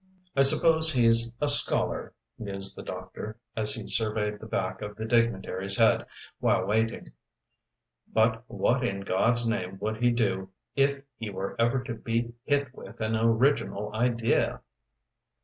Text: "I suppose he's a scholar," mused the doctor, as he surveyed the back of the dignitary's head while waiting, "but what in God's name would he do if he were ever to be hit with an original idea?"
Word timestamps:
"I 0.35 0.41
suppose 0.41 0.91
he's 0.91 1.37
a 1.39 1.47
scholar," 1.47 2.15
mused 2.39 2.75
the 2.75 2.81
doctor, 2.81 3.37
as 3.55 3.75
he 3.75 3.85
surveyed 3.85 4.39
the 4.39 4.47
back 4.47 4.81
of 4.81 4.95
the 4.95 5.05
dignitary's 5.05 5.77
head 5.77 6.07
while 6.39 6.65
waiting, 6.65 7.11
"but 8.11 8.43
what 8.47 8.83
in 8.83 9.01
God's 9.01 9.47
name 9.47 9.77
would 9.79 9.97
he 9.97 10.09
do 10.09 10.49
if 10.75 11.03
he 11.17 11.29
were 11.29 11.55
ever 11.61 11.83
to 11.83 11.93
be 11.93 12.33
hit 12.45 12.73
with 12.73 12.99
an 12.99 13.15
original 13.15 13.93
idea?" 13.93 14.61